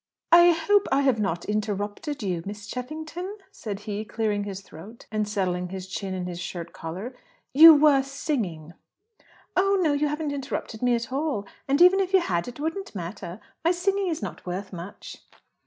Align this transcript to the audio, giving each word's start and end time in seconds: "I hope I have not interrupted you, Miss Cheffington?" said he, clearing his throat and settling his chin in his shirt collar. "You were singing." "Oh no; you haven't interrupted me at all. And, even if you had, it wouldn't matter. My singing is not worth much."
"I 0.31 0.49
hope 0.49 0.87
I 0.91 1.01
have 1.01 1.19
not 1.19 1.45
interrupted 1.45 2.23
you, 2.23 2.41
Miss 2.43 2.65
Cheffington?" 2.65 3.37
said 3.51 3.81
he, 3.81 4.03
clearing 4.03 4.45
his 4.45 4.61
throat 4.61 5.05
and 5.11 5.27
settling 5.27 5.69
his 5.69 5.85
chin 5.85 6.15
in 6.15 6.25
his 6.25 6.39
shirt 6.39 6.73
collar. 6.73 7.13
"You 7.53 7.75
were 7.75 8.01
singing." 8.01 8.73
"Oh 9.55 9.77
no; 9.79 9.93
you 9.93 10.07
haven't 10.07 10.31
interrupted 10.33 10.81
me 10.81 10.95
at 10.95 11.13
all. 11.13 11.45
And, 11.67 11.79
even 11.83 11.99
if 11.99 12.13
you 12.13 12.19
had, 12.19 12.47
it 12.47 12.59
wouldn't 12.59 12.95
matter. 12.95 13.39
My 13.63 13.69
singing 13.69 14.07
is 14.07 14.23
not 14.23 14.43
worth 14.43 14.73
much." 14.73 15.17